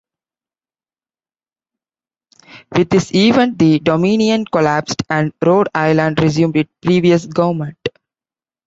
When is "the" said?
3.59-3.77